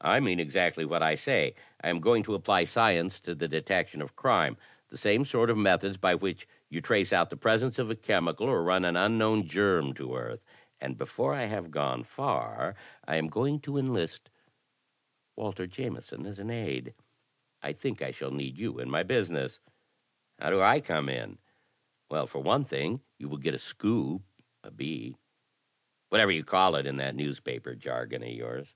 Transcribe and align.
"I 0.02 0.18
mean 0.18 0.40
exactly 0.40 0.86
what 0.86 1.02
I 1.02 1.14
say. 1.14 1.54
I 1.84 1.90
am 1.90 2.00
going 2.00 2.22
to 2.22 2.32
apply 2.34 2.64
science 2.64 3.20
to 3.20 3.34
the 3.34 3.46
detection 3.46 4.00
of 4.00 4.16
crime, 4.16 4.56
the 4.88 4.96
same 4.96 5.26
sort 5.26 5.50
of 5.50 5.58
methods 5.58 5.98
by 5.98 6.14
which 6.14 6.48
you 6.70 6.80
trace 6.80 7.12
out 7.12 7.28
the 7.28 7.36
presence 7.36 7.78
of 7.78 7.90
a 7.90 7.94
chemical, 7.94 8.46
or 8.46 8.62
run 8.62 8.86
an 8.86 8.96
unknown 8.96 9.46
germ 9.46 9.92
to 9.96 10.14
earth. 10.16 10.42
And 10.80 10.96
before 10.96 11.34
I 11.34 11.44
have 11.44 11.70
gone 11.70 12.04
far, 12.04 12.76
I 13.06 13.16
am 13.16 13.28
^^oing 13.28 13.62
to 13.64 13.76
enlist 13.76 14.30
Walter 15.36 15.66
Jameson 15.66 16.24
as 16.24 16.38
an 16.38 16.50
aide. 16.50 16.94
I 17.60 17.74
think 17.74 18.00
I 18.00 18.10
shall 18.10 18.30
need 18.30 18.56
you 18.58 18.78
in 18.78 18.88
my 18.88 19.02
business." 19.02 19.60
"How 20.38 20.48
do 20.48 20.62
I 20.62 20.80
come 20.80 21.10
in?" 21.10 21.36
"Well, 22.08 22.26
for 22.26 22.38
one 22.38 22.64
thing, 22.64 23.02
you 23.18 23.28
will 23.28 23.36
get 23.36 23.52
a 23.54 23.58
scoop, 23.58 24.22
a 24.64 24.70
beat,— 24.70 25.14
whatever 26.08 26.32
you 26.32 26.42
call 26.42 26.74
it 26.76 26.86
in 26.86 26.96
that 26.96 27.14
newspaper 27.16 27.74
jargon 27.74 28.22
of 28.22 28.30
yours." 28.30 28.74